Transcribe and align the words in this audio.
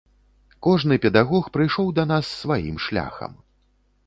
Кожны 0.67 0.97
педагог 1.03 1.51
прыйшоў 1.57 1.93
да 2.01 2.07
нас 2.13 2.25
сваім 2.41 2.81
шляхам. 2.89 3.39